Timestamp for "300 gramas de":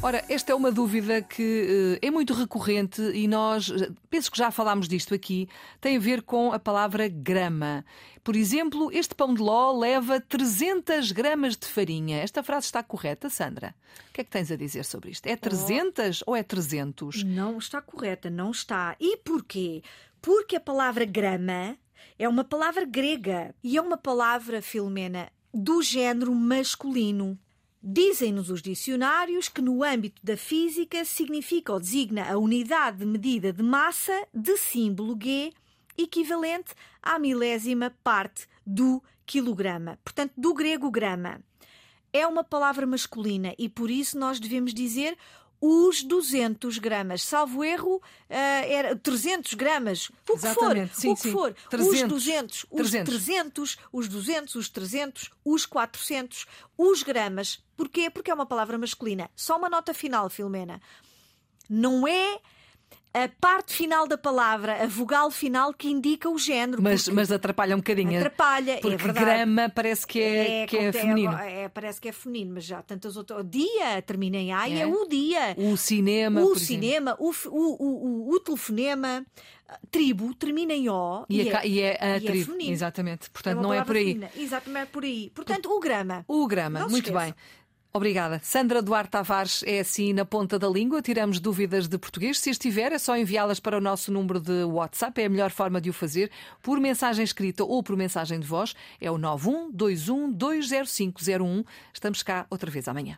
10.20-11.66